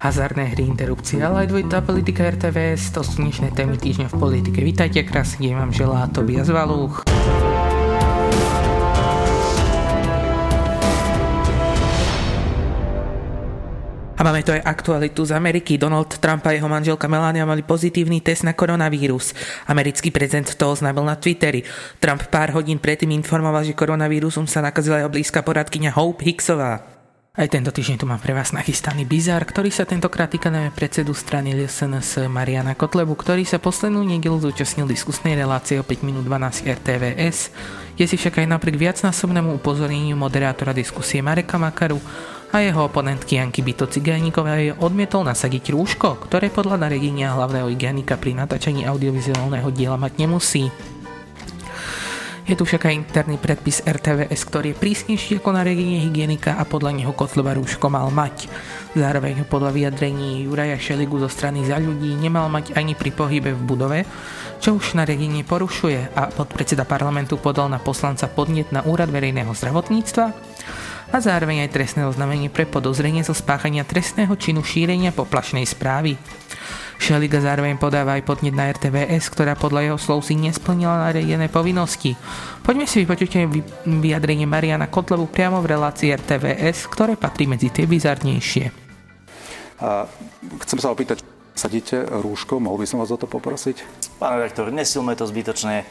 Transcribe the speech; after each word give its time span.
Hazardné 0.00 0.56
hry, 0.56 0.64
interrupcie, 0.64 1.20
ale 1.20 1.44
aj 1.44 1.52
dvojitá 1.52 1.84
politika 1.84 2.24
RTVS, 2.24 2.88
to 2.96 3.04
sú 3.04 3.20
dnešné 3.20 3.52
témy 3.52 3.76
týždňa 3.76 4.08
v 4.08 4.16
politike. 4.16 4.64
Vítajte, 4.64 5.04
krásne 5.04 5.52
vám 5.52 5.76
želá 5.76 6.08
Tobias 6.08 6.48
Valúch. 6.48 7.04
A 14.16 14.20
máme 14.24 14.40
tu 14.40 14.56
aj 14.56 14.64
aktualitu 14.64 15.20
z 15.28 15.36
Ameriky. 15.36 15.76
Donald 15.76 16.16
Trump 16.16 16.48
a 16.48 16.56
jeho 16.56 16.64
manželka 16.64 17.04
Melania 17.04 17.44
mali 17.44 17.60
pozitívny 17.60 18.24
test 18.24 18.48
na 18.48 18.56
koronavírus. 18.56 19.36
Americký 19.68 20.08
prezident 20.08 20.48
to 20.48 20.64
oznámil 20.64 21.04
na 21.04 21.20
Twitteri. 21.20 21.60
Trump 22.00 22.24
pár 22.32 22.56
hodín 22.56 22.80
predtým 22.80 23.12
informoval, 23.12 23.68
že 23.68 23.76
koronavírusom 23.76 24.48
sa 24.48 24.64
nakazila 24.64 25.04
jeho 25.04 25.12
blízka 25.12 25.44
poradkyňa 25.44 25.92
Hope 25.92 26.24
Hicksová. 26.24 26.99
Aj 27.30 27.46
tento 27.46 27.70
týždeň 27.70 27.94
tu 28.02 28.10
mám 28.10 28.18
pre 28.18 28.34
vás 28.34 28.50
nachystaný 28.50 29.06
bizar, 29.06 29.38
ktorý 29.46 29.70
sa 29.70 29.86
tentokrát 29.86 30.26
týka 30.26 30.50
najmä 30.50 30.74
predsedu 30.74 31.14
strany 31.14 31.54
LSNS 31.54 32.26
Mariana 32.26 32.74
Kotlebu, 32.74 33.14
ktorý 33.14 33.46
sa 33.46 33.62
poslednú 33.62 34.02
nedelu 34.02 34.34
zúčastnil 34.34 34.90
diskusnej 34.90 35.38
relácie 35.38 35.78
o 35.78 35.86
5 35.86 36.02
minút 36.02 36.26
12 36.26 36.66
RTVS. 36.66 37.54
Je 37.94 38.10
si 38.10 38.18
však 38.18 38.42
aj 38.42 38.50
napriek 38.50 38.82
viacnásobnému 38.82 39.62
upozorneniu 39.62 40.18
moderátora 40.18 40.74
diskusie 40.74 41.22
Mareka 41.22 41.54
Makaru 41.54 42.02
a 42.50 42.66
jeho 42.66 42.90
oponentky 42.90 43.38
Janky 43.38 43.62
Byto 43.62 43.86
Cigajníkovej 43.86 44.82
odmietol 44.82 45.22
nasadiť 45.22 45.70
rúško, 45.70 46.26
ktoré 46.26 46.50
podľa 46.50 46.82
nariadenia 46.82 47.30
hlavného 47.38 47.70
hygienika 47.70 48.18
pri 48.18 48.34
natáčaní 48.42 48.90
audiovizuálneho 48.90 49.70
diela 49.70 49.94
mať 49.94 50.18
nemusí. 50.18 50.66
Je 52.50 52.58
tu 52.58 52.66
však 52.66 52.90
aj 52.90 52.98
interný 52.98 53.38
predpis 53.38 53.78
RTVS, 53.86 54.42
ktorý 54.50 54.74
je 54.74 54.80
prísnejší 54.82 55.38
ako 55.38 55.54
nariadenie 55.54 56.02
hygienika 56.02 56.58
a 56.58 56.66
podľa 56.66 56.98
neho 56.98 57.14
Kotleba 57.14 57.54
rúško 57.54 57.86
mal 57.86 58.10
mať. 58.10 58.50
Zároveň 58.98 59.38
ho 59.38 59.46
podľa 59.46 59.70
vyjadrení 59.70 60.50
Juraja 60.50 60.74
Šeligu 60.74 61.14
zo 61.22 61.30
strany 61.30 61.62
za 61.62 61.78
ľudí 61.78 62.10
nemal 62.18 62.50
mať 62.50 62.74
ani 62.74 62.98
pri 62.98 63.14
pohybe 63.14 63.54
v 63.54 63.62
budove, 63.62 63.98
čo 64.58 64.74
už 64.74 64.98
nariadenie 64.98 65.46
porušuje 65.46 66.10
a 66.10 66.34
podpredseda 66.34 66.82
parlamentu 66.82 67.38
podal 67.38 67.70
na 67.70 67.78
poslanca 67.78 68.26
podnet 68.26 68.74
na 68.74 68.82
úrad 68.82 69.14
verejného 69.14 69.54
zdravotníctva 69.54 70.26
a 71.14 71.16
zároveň 71.22 71.70
aj 71.70 71.74
trestné 71.74 72.02
oznámenie 72.02 72.50
pre 72.50 72.66
podozrenie 72.66 73.22
zo 73.22 73.30
spáchania 73.30 73.86
trestného 73.86 74.34
činu 74.34 74.66
šírenia 74.66 75.14
poplašnej 75.14 75.70
správy. 75.70 76.18
Šeliga 77.00 77.40
zároveň 77.40 77.80
podáva 77.80 78.16
aj 78.16 78.26
podnet 78.28 78.52
na 78.52 78.68
RTVS, 78.70 79.32
ktorá 79.32 79.56
podľa 79.56 79.90
jeho 79.92 79.98
slov 79.98 80.20
si 80.26 80.36
nesplnila 80.36 81.10
nariadené 81.10 81.48
povinnosti. 81.48 82.14
Poďme 82.60 82.84
si 82.84 83.02
vypočuť 83.02 83.48
vyjadrenie 83.88 84.44
Mariana 84.44 84.86
Kotlevu 84.90 85.28
priamo 85.28 85.64
v 85.64 85.74
relácii 85.76 86.12
RTVS, 86.14 86.86
ktoré 86.92 87.16
patrí 87.16 87.48
medzi 87.48 87.72
tie 87.72 87.88
bizarnejšie. 87.88 88.70
A 89.80 90.04
chcem 90.68 90.78
sa 90.78 90.92
opýtať, 90.92 91.24
sadíte 91.56 92.04
rúško? 92.04 92.60
Mohol 92.60 92.84
by 92.84 92.86
som 92.88 93.00
vás 93.00 93.08
o 93.12 93.16
to 93.16 93.24
poprosiť? 93.24 93.99
Pán 94.20 94.36
rektor, 94.36 94.68
nesilme 94.68 95.16
to 95.16 95.24
zbytočne. 95.24 95.88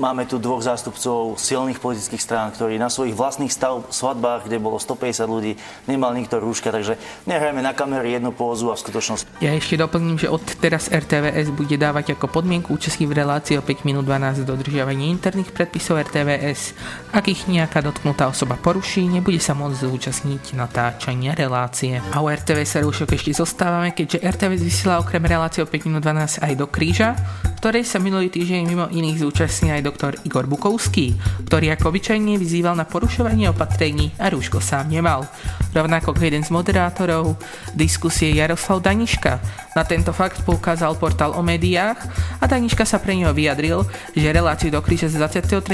Máme 0.00 0.24
tu 0.24 0.40
dvoch 0.40 0.64
zástupcov 0.64 1.36
silných 1.36 1.76
politických 1.76 2.24
strán, 2.24 2.48
ktorí 2.56 2.80
na 2.80 2.88
svojich 2.88 3.12
vlastných 3.12 3.52
stav, 3.52 3.84
svadbách, 3.92 4.48
kde 4.48 4.56
bolo 4.56 4.80
150 4.80 5.28
ľudí, 5.28 5.52
nemal 5.84 6.16
nikto 6.16 6.40
rúška, 6.40 6.72
takže 6.72 6.96
nehrajme 7.28 7.60
na 7.60 7.76
kamery 7.76 8.16
jednu 8.16 8.32
pózu 8.32 8.72
a 8.72 8.80
v 8.80 8.88
skutočnosti. 8.88 9.28
Ja 9.44 9.52
ešte 9.52 9.76
doplním, 9.76 10.16
že 10.16 10.32
od 10.32 10.40
teraz 10.56 10.88
RTVS 10.88 11.52
bude 11.52 11.76
dávať 11.76 12.16
ako 12.16 12.32
podmienku 12.40 12.72
účastí 12.72 13.04
v 13.04 13.20
relácii 13.20 13.60
o 13.60 13.62
5 13.62 13.84
minút 13.84 14.08
12 14.08 14.48
dodržiavanie 14.48 15.12
interných 15.12 15.52
predpisov 15.52 16.00
RTVS. 16.08 16.72
Ak 17.12 17.28
ich 17.28 17.44
nejaká 17.44 17.84
dotknutá 17.84 18.32
osoba 18.32 18.56
poruší, 18.56 19.04
nebude 19.04 19.44
sa 19.44 19.52
môcť 19.52 19.76
zúčastniť 19.84 20.56
natáčania 20.56 21.36
relácie. 21.36 22.00
A 22.16 22.24
u 22.24 22.32
RTVS 22.32 22.80
sa 22.80 22.80
rúšok 22.80 23.12
ešte 23.12 23.36
zostávame, 23.36 23.92
keďže 23.92 24.24
RTVS 24.24 24.64
vysiela 24.64 24.96
okrem 24.96 25.20
relácie 25.20 25.60
o 25.60 25.68
5 25.68 25.84
minút 25.84 26.00
12 26.00 26.40
aj 26.40 26.52
do 26.56 26.64
kríža, 26.64 27.17
ktorej 27.58 27.82
sa 27.82 27.98
minulý 27.98 28.30
týždeň 28.30 28.62
mimo 28.70 28.86
iných 28.86 29.18
zúčastní 29.18 29.74
aj 29.74 29.82
doktor 29.82 30.14
Igor 30.22 30.46
Bukovský, 30.46 31.18
ktorý 31.50 31.74
ako 31.74 31.90
obyčajne 31.90 32.38
vyzýval 32.38 32.78
na 32.78 32.86
porušovanie 32.86 33.50
opatrení 33.50 34.14
a 34.14 34.30
rúško 34.30 34.62
sám 34.62 34.86
nemal. 34.94 35.26
Rovnako 35.74 36.14
ako 36.14 36.22
jeden 36.22 36.46
z 36.46 36.54
moderátorov 36.54 37.34
diskusie 37.74 38.30
Jaroslav 38.30 38.78
Daniška. 38.86 39.42
Na 39.74 39.82
tento 39.82 40.14
fakt 40.14 40.46
poukázal 40.46 40.94
portál 41.02 41.34
o 41.34 41.42
médiách 41.42 41.98
a 42.38 42.46
Daniška 42.46 42.86
sa 42.86 43.02
pre 43.02 43.18
neho 43.18 43.34
vyjadril, 43.34 43.82
že 44.14 44.30
reláciu 44.30 44.70
do 44.70 44.78
kríže 44.78 45.10
z 45.10 45.18
23. 45.18 45.66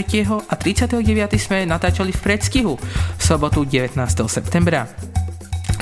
a 0.48 0.54
39. 0.56 1.04
sme 1.36 1.68
natáčali 1.68 2.16
v 2.16 2.20
predstihu 2.24 2.80
v 2.80 3.22
sobotu 3.22 3.68
19. 3.68 4.00
septembra. 4.24 4.88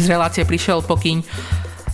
Z 0.03 0.11
relácie 0.11 0.43
prišiel 0.43 0.83
pokyň 0.83 1.23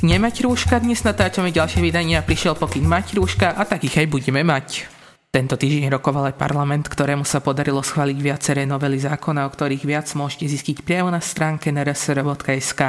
nemať 0.03 0.47
rúška, 0.47 0.79
dnes 0.79 1.03
natáčame 1.03 1.51
ďalšie 1.51 1.83
vydania, 1.83 2.23
prišiel 2.23 2.55
pokyn 2.55 2.87
mať 2.87 3.19
rúška 3.19 3.55
a 3.55 3.67
takých 3.67 4.05
aj 4.05 4.07
budeme 4.07 4.43
mať. 4.47 4.99
Tento 5.29 5.61
týždeň 5.61 5.93
rokoval 5.93 6.33
aj 6.33 6.41
parlament, 6.41 6.89
ktorému 6.89 7.21
sa 7.21 7.45
podarilo 7.45 7.85
schváliť 7.85 8.17
viaceré 8.17 8.65
novely 8.65 8.97
zákona, 8.97 9.45
o 9.45 9.53
ktorých 9.53 9.85
viac 9.85 10.09
môžete 10.17 10.49
zistiť 10.49 10.81
priamo 10.89 11.13
na 11.13 11.21
stránke 11.21 11.69
nrsr.sk. 11.69 12.81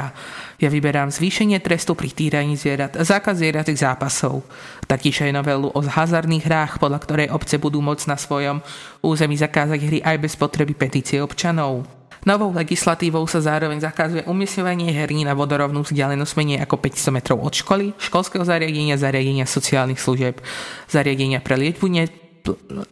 Ja 0.56 0.68
vyberám 0.72 1.12
zvýšenie 1.12 1.60
trestu 1.60 1.92
pri 1.92 2.08
týraní 2.08 2.56
zvierat 2.56 2.96
a 2.96 3.04
zákaz 3.04 3.44
zvieratých 3.44 3.84
zápasov. 3.84 4.40
Taktiež 4.88 5.20
aj 5.20 5.36
novelu 5.36 5.68
o 5.68 5.80
hazardných 5.84 6.48
hrách, 6.48 6.72
podľa 6.80 7.04
ktorej 7.04 7.28
obce 7.28 7.60
budú 7.60 7.84
môcť 7.84 8.08
na 8.08 8.16
svojom 8.16 8.64
území 9.04 9.36
zakázať 9.36 9.80
hry 9.84 9.98
aj 10.00 10.16
bez 10.24 10.32
potreby 10.40 10.72
petície 10.72 11.20
občanov. 11.20 11.99
Novou 12.28 12.52
legislatívou 12.52 13.24
sa 13.24 13.40
zároveň 13.40 13.80
zakazuje 13.80 14.28
umiestňovanie 14.28 14.92
herní 14.92 15.24
na 15.24 15.32
vodorovnú 15.32 15.80
vzdialenosť 15.88 16.32
menej 16.36 16.58
ako 16.68 16.76
500 16.76 17.16
metrov 17.16 17.40
od 17.40 17.56
školy, 17.56 17.96
školského 17.96 18.44
zariadenia, 18.44 19.00
zariadenia 19.00 19.48
sociálnych 19.48 19.96
služieb, 19.96 20.36
zariadenia 20.84 21.40
pre 21.40 21.56
liečbu 21.56 21.88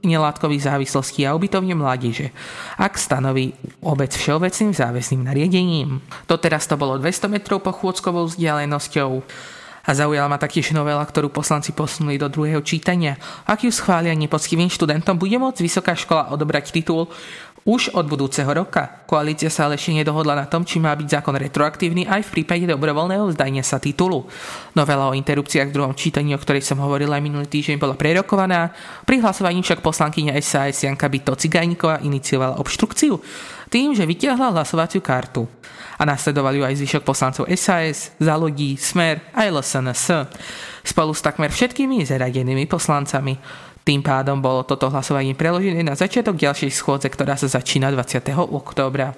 nelátkových 0.04 0.64
závislostí 0.64 1.28
a 1.28 1.36
ubytovne 1.36 1.76
mládeže, 1.76 2.32
ak 2.80 2.96
stanoví 2.96 3.52
obec 3.84 4.12
všeobecným 4.16 4.72
záväzným 4.72 5.22
nariadením. 5.24 6.00
Doteraz 6.24 6.64
to 6.68 6.80
bolo 6.80 6.96
200 6.96 7.28
metrov 7.28 7.60
pochôdzkovou 7.64 8.28
vzdialenosťou 8.32 9.10
a 9.88 9.96
zaujala 9.96 10.28
ma 10.28 10.36
taktiež 10.36 10.76
novela, 10.76 11.00
ktorú 11.00 11.32
poslanci 11.32 11.72
posunuli 11.72 12.20
do 12.20 12.28
druhého 12.28 12.60
čítania. 12.60 13.16
Ak 13.48 13.64
ju 13.64 13.72
schvália 13.72 14.12
nepoctivým 14.12 14.68
študentom, 14.68 15.16
bude 15.16 15.40
môcť 15.40 15.64
vysoká 15.64 15.96
škola 15.96 16.28
odobrať 16.28 16.76
titul 16.76 17.08
už 17.64 17.94
od 17.96 18.06
budúceho 18.06 18.48
roka. 18.50 19.02
Koalícia 19.08 19.48
sa 19.48 19.66
ale 19.66 19.80
ešte 19.80 19.96
nedohodla 19.96 20.36
na 20.36 20.46
tom, 20.46 20.62
či 20.62 20.78
má 20.78 20.94
byť 20.94 21.08
zákon 21.18 21.34
retroaktívny 21.34 22.06
aj 22.06 22.26
v 22.28 22.32
prípade 22.40 22.64
dobrovoľného 22.68 23.30
vzdania 23.30 23.64
sa 23.66 23.82
titulu. 23.82 24.26
Novela 24.76 25.10
o 25.10 25.16
interrupciách 25.16 25.70
v 25.70 25.74
druhom 25.74 25.94
čítaní, 25.96 26.36
o 26.36 26.42
ktorej 26.42 26.62
som 26.62 26.78
hovoril 26.78 27.08
aj 27.08 27.22
minulý 27.24 27.48
týždeň, 27.48 27.80
bola 27.80 27.98
prerokovaná. 27.98 28.70
Pri 29.02 29.18
hlasovaní 29.18 29.64
však 29.64 29.82
poslankyňa 29.82 30.36
SAS 30.38 30.84
Janka 30.84 31.08
Byto 31.08 31.34
Cigajníková 31.34 32.04
iniciovala 32.04 32.60
obštrukciu 32.60 33.18
tým, 33.68 33.92
že 33.92 34.08
vytiahla 34.08 34.50
hlasovaciu 34.56 35.04
kartu. 35.04 35.44
A 35.98 36.06
nasledovali 36.06 36.62
ju 36.62 36.64
aj 36.64 36.78
zvyšok 36.78 37.02
poslancov 37.02 37.44
SAS, 37.58 38.14
Zalodí, 38.22 38.78
Smer 38.78 39.34
a 39.34 39.50
LSNS. 39.50 40.30
Spolu 40.86 41.12
s 41.12 41.20
takmer 41.20 41.50
všetkými 41.50 42.06
zaradenými 42.06 42.64
poslancami. 42.70 43.34
Tým 43.88 44.04
pádom 44.04 44.36
bolo 44.36 44.68
toto 44.68 44.92
hlasovanie 44.92 45.32
preložené 45.32 45.80
na 45.80 45.96
začiatok 45.96 46.36
ďalšej 46.36 46.76
schôdze, 46.76 47.08
ktorá 47.08 47.40
sa 47.40 47.48
začína 47.48 47.88
20. 47.88 48.36
októbra. 48.36 49.16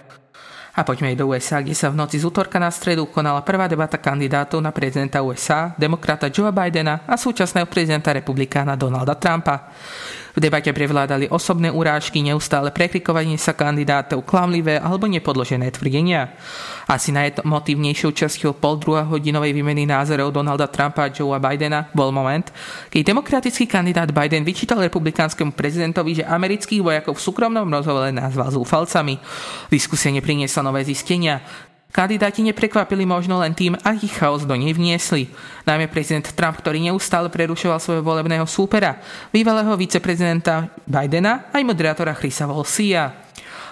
A 0.79 0.87
poďme 0.87 1.11
aj 1.11 1.19
do 1.19 1.27
USA, 1.27 1.59
kde 1.59 1.75
sa 1.75 1.91
v 1.91 1.99
noci 1.99 2.23
z 2.23 2.31
útorka 2.31 2.63
na 2.63 2.71
stredu 2.71 3.11
konala 3.11 3.43
prvá 3.43 3.67
debata 3.67 3.99
kandidátov 3.99 4.63
na 4.63 4.71
prezidenta 4.71 5.27
USA, 5.27 5.75
demokrata 5.75 6.31
Joea 6.31 6.55
Bidena 6.55 7.03
a 7.03 7.19
súčasného 7.19 7.67
prezidenta 7.67 8.15
republikána 8.15 8.79
Donalda 8.79 9.19
Trumpa. 9.19 9.75
V 10.31 10.39
debate 10.39 10.71
prevládali 10.71 11.27
osobné 11.27 11.71
urážky, 11.75 12.23
neustále 12.23 12.71
prekrikovanie 12.71 13.35
sa 13.35 13.55
kandidátov, 13.57 14.23
klamlivé 14.23 14.79
alebo 14.79 15.11
nepodložené 15.11 15.71
tvrdenia. 15.75 16.35
Asi 16.87 17.11
najmotívnejšou 17.15 18.11
časťou 18.15 18.59
pol 18.59 18.79
hodinovej 18.81 19.55
výmeny 19.55 19.87
názorov 19.87 20.35
Donalda 20.35 20.67
Trumpa 20.71 21.07
a 21.07 21.13
Joea 21.13 21.39
Bidena 21.43 21.91
bol 21.95 22.11
moment, 22.15 22.49
keď 22.91 23.15
demokratický 23.15 23.67
kandidát 23.67 24.11
Biden 24.11 24.43
vyčítal 24.47 24.83
republikánskemu 24.83 25.55
prezidentovi, 25.55 26.23
že 26.23 26.25
amerických 26.27 26.83
vojakov 26.83 27.19
v 27.19 27.25
súkromnom 27.27 27.67
rozhovore 27.67 28.11
nazval 28.11 28.51
zúfalcami. 28.55 29.19
Diskusia 29.71 30.11
nepriniesla 30.11 30.67
nové 30.67 30.83
zistenia. 30.83 31.43
Kandidáti 31.91 32.47
neprekvapili 32.47 33.03
možno 33.03 33.43
len 33.43 33.51
tým, 33.51 33.75
aký 33.83 34.07
chaos 34.07 34.47
do 34.47 34.55
nej 34.55 34.71
vniesli. 34.71 35.27
Najmä 35.67 35.91
prezident 35.91 36.23
Trump, 36.31 36.63
ktorý 36.63 36.79
neustále 36.79 37.27
prerušoval 37.27 37.83
svojho 37.83 38.07
volebného 38.07 38.47
súpera, 38.47 39.03
bývalého 39.35 39.75
viceprezidenta 39.75 40.71
Bidena 40.87 41.51
aj 41.51 41.63
moderátora 41.67 42.15
Chrisa 42.15 42.47
Volsia. 42.47 43.31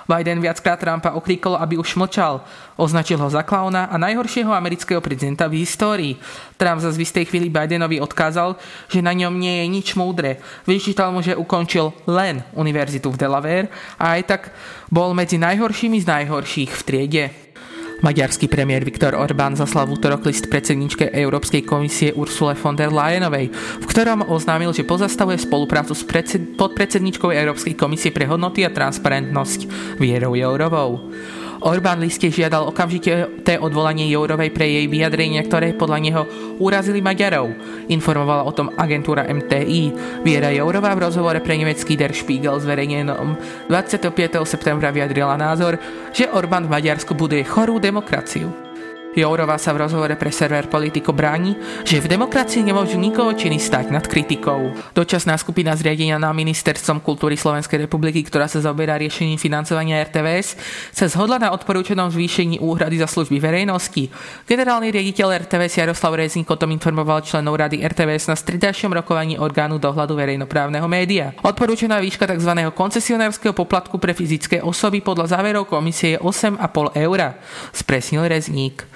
Biden 0.09 0.41
viackrát 0.41 0.81
Trumpa 0.81 1.13
okríkol, 1.13 1.61
aby 1.61 1.77
už 1.77 2.01
mlčal. 2.01 2.41
Označil 2.81 3.21
ho 3.21 3.29
za 3.29 3.45
klauna 3.45 3.93
a 3.93 4.01
najhoršieho 4.01 4.49
amerického 4.49 5.05
prezidenta 5.05 5.45
v 5.53 5.61
histórii. 5.61 6.17
Trump 6.57 6.81
zase 6.81 6.97
v 6.97 7.05
istej 7.05 7.25
chvíli 7.29 7.53
Bidenovi 7.53 8.01
odkázal, 8.01 8.57
že 8.89 9.05
na 9.05 9.13
ňom 9.13 9.37
nie 9.37 9.61
je 9.61 9.67
nič 9.69 9.89
múdre. 10.01 10.41
Vyčítal 10.65 11.13
mu, 11.13 11.21
že 11.21 11.37
ukončil 11.37 11.93
len 12.09 12.41
univerzitu 12.57 13.13
v 13.13 13.21
Delaware 13.21 13.69
a 14.01 14.17
aj 14.17 14.23
tak 14.25 14.43
bol 14.89 15.13
medzi 15.13 15.37
najhoršími 15.37 16.01
z 16.01 16.07
najhorších 16.09 16.73
v 16.73 16.83
triede. 16.89 17.25
Maďarský 17.99 18.47
premiér 18.47 18.87
Viktor 18.87 19.19
Orbán 19.19 19.59
zaslal 19.59 19.91
v 19.91 19.99
útorok 19.99 20.23
list 20.31 20.47
predsedničke 20.47 21.11
Európskej 21.11 21.67
komisie 21.67 22.15
Ursule 22.15 22.55
von 22.55 22.79
der 22.79 22.95
Leyenovej, 22.95 23.51
v 23.83 23.85
ktorom 23.91 24.23
oznámil, 24.31 24.71
že 24.71 24.87
pozastavuje 24.87 25.35
spoluprácu 25.35 25.99
s 25.99 26.07
predsed- 26.07 26.55
podpredsedničkou 26.55 27.35
Európskej 27.35 27.75
komisie 27.75 28.15
pre 28.15 28.31
hodnoty 28.31 28.63
a 28.63 28.71
transparentnosť 28.71 29.67
Vierou 29.99 30.39
Jourovou. 30.39 31.11
Orbán 31.59 31.99
liste 31.99 32.31
žiadal 32.31 32.71
okamžite 32.71 33.43
té 33.43 33.59
odvolanie 33.59 34.07
Jourovej 34.07 34.55
pre 34.55 34.67
jej 34.71 34.87
vyjadrenia, 34.87 35.43
ktoré 35.43 35.75
podľa 35.75 35.99
neho 35.99 36.23
urazili 36.63 37.03
Maďarov. 37.03 37.51
Informovala 37.91 38.47
o 38.47 38.55
tom 38.55 38.71
agentúra 38.79 39.27
MTI. 39.27 39.83
Viera 40.23 40.55
Jourová 40.55 40.95
v 40.95 41.11
rozhovore 41.11 41.43
pre 41.43 41.59
nemecký 41.59 41.99
Der 41.99 42.15
Spiegel 42.15 42.63
zverejnenom 42.63 43.35
25. 43.67 44.15
septembra 44.47 44.95
vyjadrila 44.95 45.35
názor, 45.35 45.83
že 46.15 46.31
Orbán 46.31 46.71
v 46.71 46.79
Maďarsku 46.79 47.19
buduje 47.19 47.43
chorú 47.43 47.83
demokraciu. 47.83 48.68
Jourová 49.19 49.59
sa 49.59 49.75
v 49.75 49.83
rozhovore 49.83 50.15
pre 50.15 50.31
server 50.31 50.71
Politico 50.71 51.11
bráni, 51.11 51.59
že 51.83 51.99
v 51.99 52.07
demokracii 52.07 52.63
nemôžu 52.63 53.03
nikoho 53.03 53.35
činy 53.35 53.59
stať 53.59 53.91
nad 53.91 54.07
kritikou. 54.07 54.71
Dočasná 54.95 55.35
skupina 55.35 55.75
zriadenia 55.75 56.23
na 56.23 56.31
Ministerstvom 56.31 57.03
kultúry 57.03 57.35
Slovenskej 57.35 57.91
republiky, 57.91 58.23
ktorá 58.23 58.47
sa 58.47 58.63
zaoberá 58.63 58.95
riešením 58.95 59.35
financovania 59.35 59.99
RTVS, 60.07 60.55
sa 60.95 61.11
zhodla 61.11 61.43
na 61.43 61.51
odporúčanom 61.51 62.15
zvýšení 62.15 62.63
úhrady 62.63 63.03
za 63.03 63.11
služby 63.11 63.43
verejnosti. 63.43 64.07
Generálny 64.47 64.95
riaditeľ 64.95 65.51
RTVS 65.51 65.83
Jaroslav 65.83 66.15
Rezník 66.15 66.47
o 66.47 66.55
tom 66.55 66.71
informoval 66.71 67.27
členov 67.27 67.59
rady 67.59 67.83
RTVS 67.83 68.31
na 68.31 68.37
stredajšom 68.39 68.95
rokovaní 68.95 69.35
orgánu 69.35 69.83
dohľadu 69.83 70.15
verejnoprávneho 70.15 70.87
média. 70.87 71.35
Odporúčaná 71.43 71.99
výška 71.99 72.31
tzv. 72.31 72.53
koncesionárskeho 72.71 73.51
poplatku 73.51 73.99
pre 73.99 74.15
fyzické 74.15 74.63
osoby 74.63 75.03
podľa 75.03 75.35
záverov 75.35 75.67
komisie 75.67 76.15
je 76.15 76.23
8,5 76.23 76.95
eur, 76.95 77.21
spresnil 77.75 78.23
Rezník. 78.31 78.87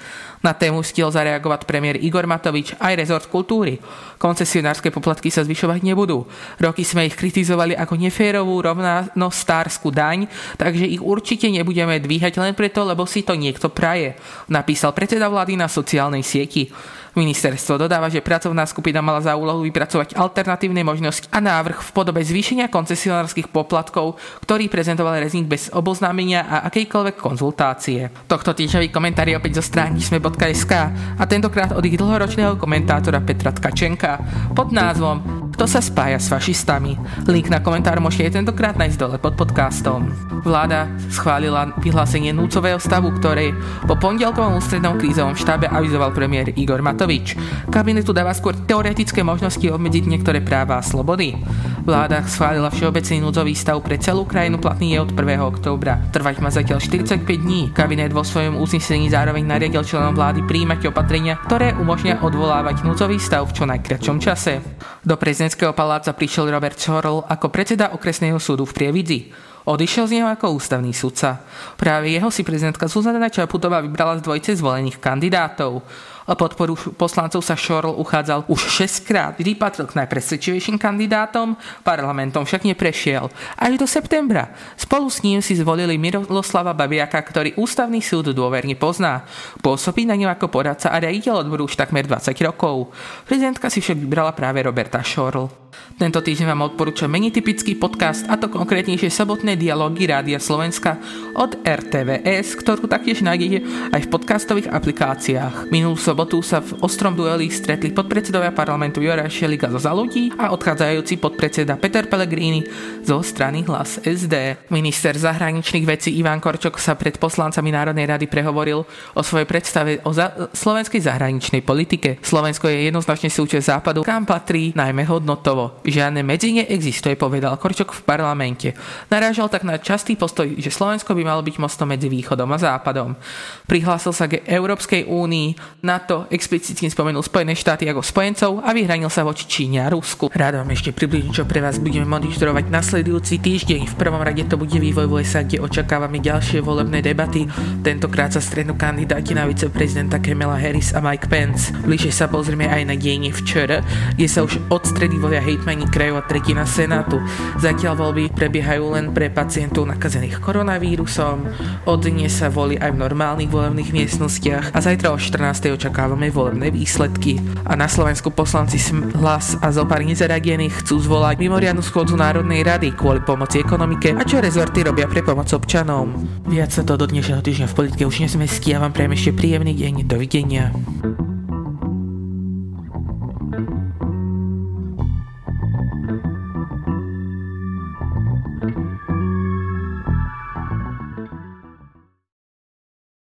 Na 0.43 0.51
tému 0.51 0.83
stiel 0.83 1.07
zareagovať 1.07 1.63
premiér 1.63 1.95
Igor 2.03 2.27
Matovič 2.27 2.75
aj 2.75 2.99
rezort 2.99 3.25
kultúry. 3.31 3.79
Koncesionárske 4.19 4.91
poplatky 4.91 5.31
sa 5.31 5.47
zvyšovať 5.47 5.79
nebudú. 5.87 6.27
Roky 6.59 6.83
sme 6.83 7.07
ich 7.07 7.15
kritizovali 7.15 7.79
ako 7.79 7.95
neférovú 7.95 8.59
rovnostárskú 8.59 9.87
daň, 9.87 10.27
takže 10.59 10.83
ich 10.83 10.99
určite 10.99 11.47
nebudeme 11.47 11.95
dvíhať 11.95 12.43
len 12.43 12.51
preto, 12.59 12.83
lebo 12.83 13.07
si 13.07 13.23
to 13.23 13.39
niekto 13.39 13.71
praje, 13.71 14.19
napísal 14.51 14.91
predseda 14.91 15.31
vlády 15.31 15.55
na 15.55 15.71
sociálnej 15.71 16.27
sieti. 16.27 16.67
Ministerstvo 17.13 17.77
dodáva, 17.77 18.09
že 18.09 18.25
pracovná 18.25 18.65
skupina 18.65 18.97
mala 19.05 19.21
za 19.21 19.37
úlohu 19.37 19.61
vypracovať 19.69 20.17
alternatívne 20.17 20.81
možnosti 20.81 21.29
a 21.29 21.37
návrh 21.37 21.85
v 21.85 21.89
podobe 21.93 22.25
zvýšenia 22.25 22.73
koncesionárskych 22.73 23.53
poplatkov, 23.53 24.17
ktorý 24.41 24.65
prezentoval 24.65 25.21
rezník 25.21 25.45
bez 25.45 25.69
oboznámenia 25.69 26.49
a 26.49 26.65
akejkoľvek 26.73 27.15
konzultácie. 27.21 28.09
Tohto 28.25 28.57
týždňový 28.57 28.89
komentár 28.89 29.29
je 29.29 29.37
opäť 29.37 29.61
zo 29.61 29.63
stránky 29.69 30.01
sme.sk 30.01 30.73
a 31.19 31.23
tentokrát 31.29 31.69
od 31.77 31.85
ich 31.85 32.01
dlhoročného 32.01 32.57
komentátora 32.57 33.21
Petra 33.21 33.53
Tkačenka 33.53 34.17
pod 34.57 34.73
názvom 34.73 35.43
kto 35.53 35.69
sa 35.69 35.85
spája 35.85 36.17
s 36.17 36.33
fašistami. 36.33 36.97
Link 37.29 37.53
na 37.53 37.61
komentár 37.61 38.01
môžete 38.01 38.41
tentokrát 38.41 38.73
nájsť 38.73 38.97
dole 38.97 39.17
pod 39.21 39.37
podcastom. 39.37 40.32
Vláda 40.41 40.89
schválila 41.13 41.77
vyhlásenie 41.77 42.33
núcového 42.33 42.81
stavu, 42.81 43.13
ktoré 43.21 43.53
po 43.85 43.93
pondelkovom 43.93 44.57
ústrednom 44.57 44.97
krízovom 44.97 45.37
štábe 45.37 45.69
avizoval 45.69 46.09
premiér 46.09 46.49
Igor 46.57 46.81
Matovič. 46.81 47.37
Kabinetu 47.69 48.09
dáva 48.09 48.33
skôr 48.33 48.57
teoretické 48.65 49.21
možnosti 49.21 49.61
obmedziť 49.61 50.09
niektoré 50.09 50.41
práva 50.41 50.81
a 50.81 50.85
slobody. 50.85 51.37
Vláda 51.83 52.23
schválila 52.25 52.71
všeobecný 52.71 53.19
núdzový 53.19 53.53
stav 53.53 53.77
pre 53.83 53.99
celú 53.99 54.23
krajinu, 54.23 54.57
platný 54.57 54.95
je 54.95 55.03
od 55.03 55.11
1. 55.11 55.19
októbra. 55.43 55.99
Trvať 56.15 56.39
má 56.39 56.47
zatiaľ 56.47 56.79
45 56.79 57.27
dní. 57.27 57.75
Kabinet 57.75 58.15
vo 58.15 58.23
svojom 58.23 58.57
uznesení 58.57 59.11
zároveň 59.11 59.43
nariadil 59.43 59.83
členom 59.83 60.15
vlády 60.15 60.47
príjmať 60.47 60.89
opatrenia, 60.89 61.35
ktoré 61.43 61.75
umožnia 61.75 62.23
odvolávať 62.23 62.87
núdzový 62.87 63.19
stav 63.19 63.51
v 63.51 63.55
čo 63.59 63.63
najkračom 63.67 64.17
čase. 64.23 64.63
Do 65.03 65.19
prezidentského 65.19 65.75
paláca 65.75 66.15
prišiel 66.15 66.47
Robert 66.47 66.79
Schorl 66.79 67.27
ako 67.27 67.51
predseda 67.51 67.91
okresného 67.91 68.39
súdu 68.39 68.63
v 68.63 68.71
Prievidzi. 68.71 69.19
Odišiel 69.63 70.11
z 70.11 70.13
neho 70.19 70.27
ako 70.27 70.59
ústavný 70.59 70.91
sudca. 70.91 71.39
Práve 71.79 72.11
jeho 72.11 72.27
si 72.27 72.43
prezidentka 72.43 72.91
Zuzana 72.91 73.31
Čaputová 73.31 73.79
vybrala 73.79 74.19
z 74.19 74.25
dvojce 74.27 74.59
zvolených 74.59 74.99
kandidátov. 74.99 75.79
Podporu 76.23 76.79
poslancov 76.95 77.43
sa 77.43 77.59
Šorl 77.59 77.99
uchádzal 77.99 78.47
už 78.47 78.87
6 78.87 79.03
krát, 79.03 79.35
vždy 79.35 79.59
patril 79.59 79.91
k 79.91 79.99
najpresvedčivejším 79.99 80.79
kandidátom, 80.79 81.59
parlamentom 81.83 82.47
však 82.47 82.63
neprešiel. 82.63 83.27
Až 83.59 83.73
do 83.75 83.83
septembra. 83.83 84.55
Spolu 84.79 85.11
s 85.11 85.19
ním 85.19 85.43
si 85.43 85.59
zvolili 85.59 85.99
Miroslava 85.99 86.71
Babiaka, 86.71 87.19
ktorý 87.19 87.59
ústavný 87.59 87.99
súd 87.99 88.31
dôverne 88.31 88.79
pozná. 88.79 89.27
Pôsobí 89.59 90.07
na 90.07 90.15
ňu 90.15 90.31
ako 90.31 90.47
poradca 90.47 90.95
a 90.95 90.97
riaditeľ 91.03 91.43
odboru 91.43 91.67
už 91.67 91.75
takmer 91.75 92.07
20 92.07 92.31
rokov. 92.47 92.95
Prezidentka 93.27 93.67
si 93.67 93.83
však 93.83 93.99
vybrala 93.99 94.31
práve 94.31 94.63
Roberta 94.63 95.03
Šorl. 95.03 95.63
Tento 95.97 96.21
týždeň 96.21 96.53
vám 96.53 96.73
odporúčam 96.73 97.09
menej 97.09 97.33
typický 97.33 97.77
podcast, 97.77 98.25
a 98.29 98.37
to 98.37 98.49
konkrétnejšie 98.49 99.09
sobotné 99.09 99.57
dialógy 99.57 100.09
Rádia 100.09 100.37
Slovenska 100.37 100.97
od 101.37 101.57
RTVS, 101.65 102.57
ktorú 102.57 102.85
taktiež 102.89 103.25
nájdete 103.25 103.89
aj 103.93 104.01
v 104.05 104.11
podcastových 104.11 104.69
aplikáciách. 104.69 105.69
Minulú 105.69 105.97
sobotu 106.13 106.45
sa 106.45 106.61
v 106.61 106.77
ostrom 106.85 107.17
dueli 107.17 107.49
stretli 107.49 107.89
podpredsedovia 107.89 108.53
parlamentu 108.53 109.01
Jora 109.01 109.25
Šeliga 109.25 109.65
zo 109.73 109.81
Zaludí 109.81 110.29
a 110.37 110.53
odchádzajúci 110.53 111.17
podpredseda 111.17 111.73
Peter 111.81 112.05
Pellegrini 112.05 112.61
zo 113.01 113.25
strany 113.25 113.65
Hlas 113.65 113.97
SD. 113.97 114.61
Minister 114.69 115.17
zahraničných 115.17 115.89
vecí 115.89 116.13
Ivan 116.13 116.37
Korčok 116.37 116.77
sa 116.77 116.93
pred 116.93 117.17
poslancami 117.17 117.73
Národnej 117.73 118.05
rady 118.05 118.29
prehovoril 118.29 118.85
o 119.17 119.21
svojej 119.25 119.49
predstave 119.49 120.05
o 120.05 120.13
za- 120.13 120.53
slovenskej 120.53 121.01
zahraničnej 121.01 121.65
politike. 121.65 122.21
Slovensko 122.21 122.69
je 122.69 122.93
jednoznačne 122.93 123.33
súčasť 123.33 123.65
západu, 123.65 124.05
kam 124.05 124.29
patrí 124.29 124.69
najmä 124.77 125.09
hodnotovo. 125.09 125.81
Žiadne 125.81 126.21
medzi 126.21 126.61
neexistuje, 126.61 127.17
povedal 127.17 127.57
Korčok 127.57 127.89
v 127.89 128.05
parlamente. 128.05 128.77
Narážal 129.09 129.49
tak 129.49 129.65
na 129.65 129.81
častý 129.81 130.13
postoj, 130.13 130.45
že 130.61 130.69
Slovensko 130.69 131.17
by 131.17 131.25
malo 131.25 131.41
byť 131.41 131.57
mostom 131.57 131.89
medzi 131.89 132.05
východom 132.05 132.53
a 132.53 132.61
západom. 132.61 133.17
Prihlásil 133.65 134.13
sa 134.13 134.29
k 134.29 134.45
Európskej 134.45 135.09
únii, 135.09 135.81
NATO 136.03 136.27
explicitne 136.35 136.91
spomenul 136.91 137.23
Spojené 137.23 137.55
štáty 137.55 137.87
ako 137.87 138.03
spojencov 138.03 138.59
a 138.59 138.75
vyhranil 138.75 139.07
sa 139.07 139.23
voči 139.23 139.47
Číne 139.47 139.79
a 139.79 139.87
Rusku. 139.87 140.27
Rád 140.35 140.59
vám 140.59 140.75
ešte 140.75 140.91
približím, 140.91 141.31
čo 141.31 141.47
pre 141.47 141.63
vás 141.63 141.79
budeme 141.79 142.03
monitorovať 142.03 142.67
nasledujúci 142.67 143.39
týždeň. 143.39 143.87
V 143.87 143.95
prvom 143.95 144.19
rade 144.19 144.43
to 144.51 144.59
bude 144.59 144.75
vývoj 144.75 145.07
v 145.07 145.23
USA, 145.23 145.47
kde 145.47 145.63
očakávame 145.63 146.19
ďalšie 146.19 146.59
volebné 146.59 146.99
debaty. 146.99 147.47
Tentokrát 147.87 148.35
sa 148.35 148.43
strednú 148.43 148.75
kandidáti 148.75 149.31
na 149.31 149.47
viceprezidenta 149.47 150.19
Kamala 150.19 150.59
Harris 150.59 150.91
a 150.91 150.99
Mike 150.99 151.31
Pence. 151.31 151.71
Bližšie 151.71 152.11
sa 152.11 152.27
pozrieme 152.27 152.67
aj 152.67 152.83
na 152.83 152.99
dejenie 152.99 153.31
včera, 153.31 153.79
kde 154.19 154.27
sa 154.27 154.43
už 154.43 154.59
od 154.75 154.83
stredy 154.83 155.15
volia 155.15 155.39
hejtmani 155.39 155.87
krajov 155.87 156.19
a 156.19 156.27
tretina 156.27 156.67
Senátu. 156.67 157.23
Zatiaľ 157.63 157.95
voľby 157.95 158.35
prebiehajú 158.35 158.91
len 158.91 159.15
pre 159.15 159.31
pacientov 159.31 159.87
nakazených 159.87 160.43
koronavírusom. 160.43 161.47
Od 161.87 161.99
dnes 162.03 162.35
sa 162.35 162.51
volí 162.51 162.75
aj 162.75 162.91
v 162.91 163.01
normálnych 163.07 163.47
volebných 163.47 163.95
miestnostiach 163.95 164.75
a 164.75 164.83
zajtra 164.83 165.07
o 165.07 165.15
14. 165.15 165.92
očakávame 165.93 166.33
volebné 166.33 166.73
výsledky. 166.73 167.37
A 167.69 167.77
na 167.77 167.85
Slovensku 167.85 168.33
poslanci 168.33 168.81
hlas 169.13 169.53
a 169.61 169.69
zopár 169.69 170.01
nezaradených 170.01 170.81
chcú 170.81 170.97
zvolať 170.97 171.37
mimoriadnu 171.37 171.85
schôdzu 171.85 172.17
Národnej 172.17 172.65
rady 172.65 172.97
kvôli 172.97 173.21
pomoci 173.21 173.61
ekonomike 173.61 174.17
a 174.17 174.25
čo 174.25 174.41
rezorty 174.41 174.81
robia 174.81 175.05
pre 175.05 175.21
pomoc 175.21 175.53
občanom. 175.53 176.17
Viac 176.49 176.73
sa 176.73 176.81
to 176.81 176.97
do 176.97 177.05
dnešného 177.05 177.45
týždňa 177.45 177.69
v 177.69 177.77
politike 177.77 178.09
už 178.09 178.25
nezmestí 178.25 178.73
a 178.73 178.81
vám 178.81 178.89
prajem 178.89 179.13
ešte 179.13 179.37
príjemný 179.37 179.77
deň. 179.77 180.09
Dovidenia. 180.09 180.73